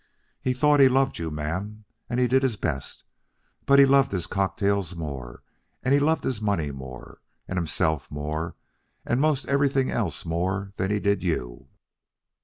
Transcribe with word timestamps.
He 0.41 0.53
thought 0.53 0.79
he 0.79 0.89
loved 0.89 1.19
you, 1.19 1.29
ma'am, 1.29 1.85
and 2.09 2.19
he 2.19 2.27
did 2.27 2.41
his 2.41 2.57
best, 2.57 3.03
but 3.67 3.77
he 3.77 3.85
loved 3.85 4.11
his 4.11 4.25
cocktails 4.25 4.95
more, 4.95 5.43
and 5.83 5.93
he 5.93 5.99
loved 5.99 6.23
his 6.23 6.41
money 6.41 6.71
more, 6.71 7.21
and 7.47 7.55
himself 7.55 8.09
more, 8.09 8.55
and 9.05 9.21
'most 9.21 9.45
everything 9.47 9.91
else 9.91 10.25
more 10.25 10.73
than 10.77 10.89
he 10.89 10.99
did 10.99 11.21
you.' 11.21 11.67